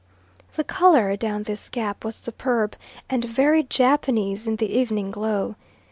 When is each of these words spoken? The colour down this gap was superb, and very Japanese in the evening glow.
The 0.55 0.63
colour 0.63 1.15
down 1.15 1.43
this 1.43 1.69
gap 1.69 2.03
was 2.03 2.15
superb, 2.15 2.75
and 3.07 3.23
very 3.23 3.61
Japanese 3.61 4.47
in 4.47 4.55
the 4.55 4.75
evening 4.75 5.11
glow. 5.11 5.53